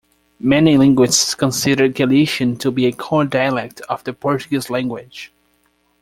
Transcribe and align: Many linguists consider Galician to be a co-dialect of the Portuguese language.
Many 0.39 0.77
linguists 0.79 1.35
consider 1.35 1.87
Galician 1.87 2.55
to 2.57 2.71
be 2.71 2.87
a 2.87 2.91
co-dialect 2.91 3.81
of 3.81 4.03
the 4.03 4.13
Portuguese 4.13 4.67
language. 4.67 5.31